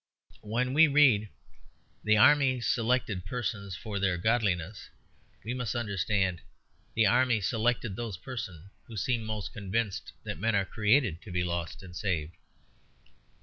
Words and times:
When 0.41 0.73
we 0.73 0.87
read, 0.87 1.29
"The 2.03 2.17
Army 2.17 2.59
selected 2.59 3.23
persons 3.23 3.75
for 3.75 3.99
their 3.99 4.17
godliness," 4.17 4.89
we 5.43 5.53
must 5.53 5.75
understand, 5.75 6.41
"The 6.95 7.05
Army 7.05 7.39
selected 7.39 7.95
those 7.95 8.17
persons 8.17 8.71
who 8.87 8.97
seemed 8.97 9.27
most 9.27 9.53
convinced 9.53 10.13
that 10.23 10.39
men 10.39 10.55
are 10.55 10.65
created 10.65 11.21
to 11.21 11.31
be 11.31 11.43
lost 11.43 11.83
and 11.83 11.95
saved." 11.95 12.33